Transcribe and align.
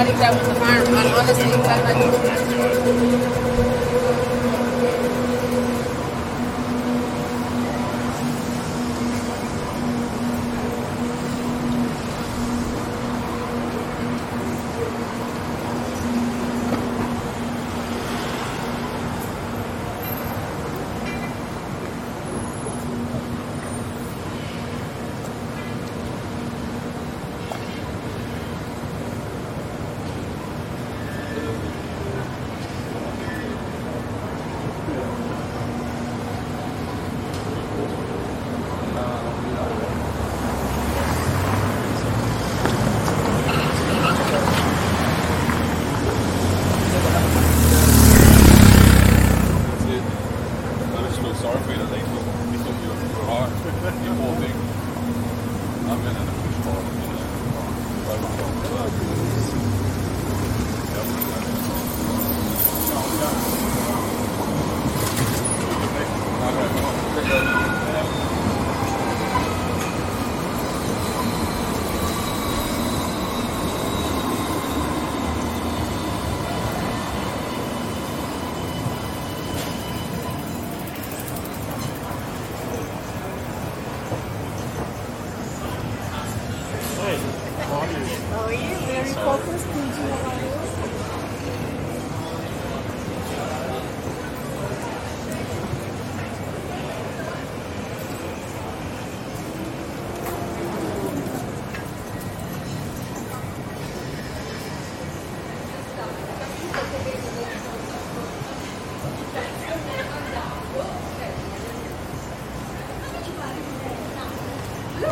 somebody 0.00 0.18
that 0.18 0.32
was 0.32 0.48
a 0.48 0.54
fireman, 0.54 1.06
honestly, 1.12 1.52
like, 1.60 2.00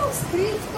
os 0.08 0.77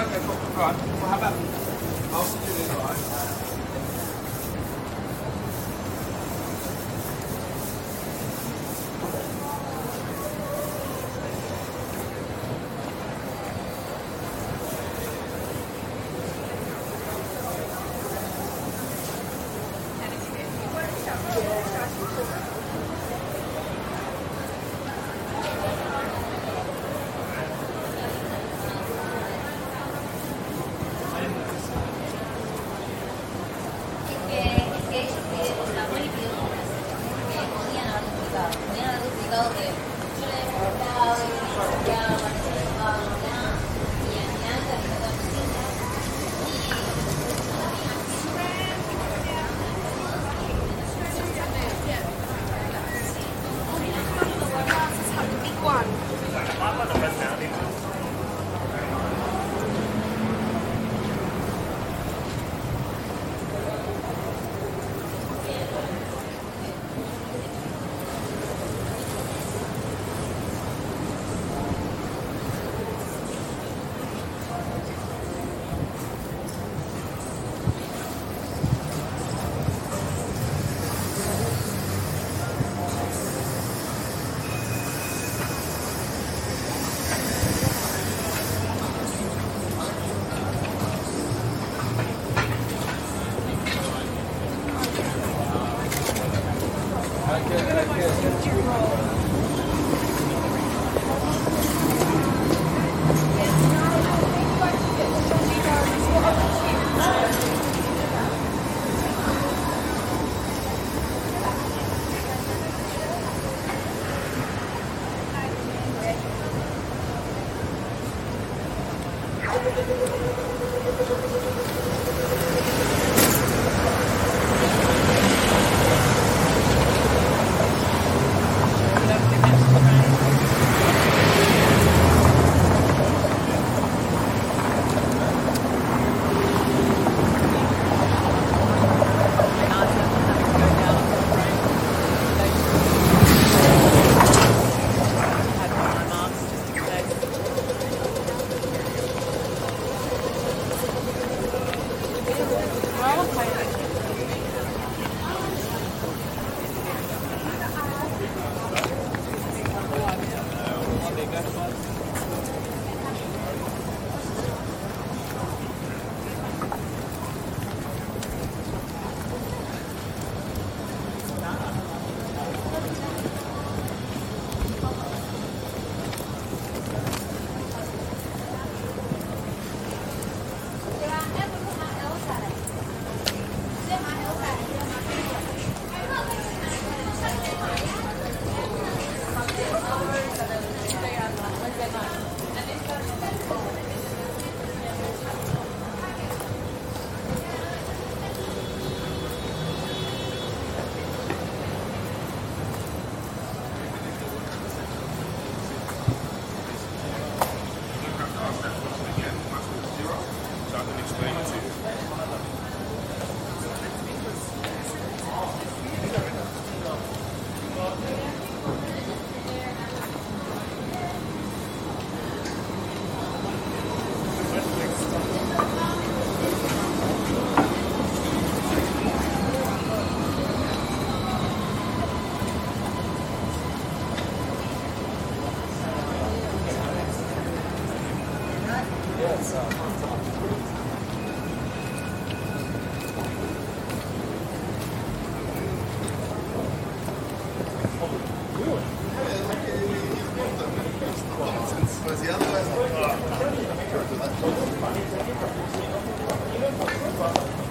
Okay, 0.00 0.18
cool. 0.24 0.30
All 0.30 0.72
right. 0.72 0.76
Well, 0.76 1.10
how 1.10 1.18
about... 1.18 1.34
I'll 2.14 2.24
see 2.24 2.52
you 2.52 2.68
later. 2.68 3.49
나오네요. 39.40 39.69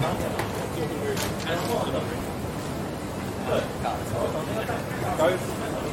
Thank 0.00 0.20
you. 5.84 5.89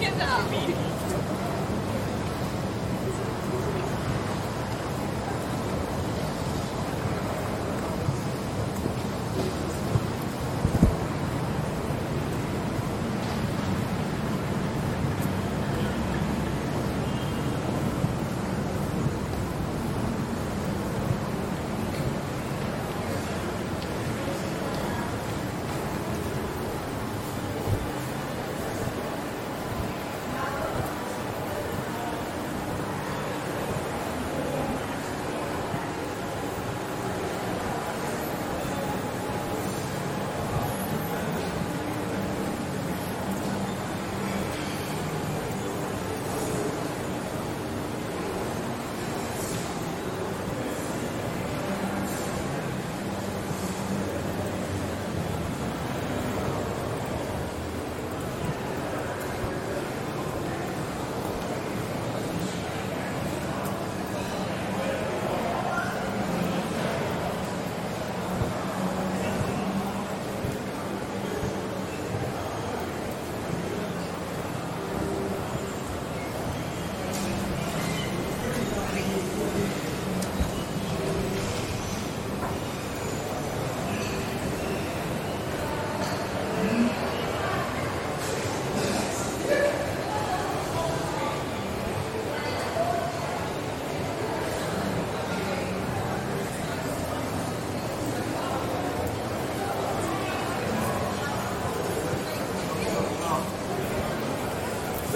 Genau. 0.00 0.85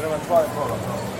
Treba 0.00 0.16
dva 0.16 0.42
kola. 0.54 0.76
pola. 0.80 1.10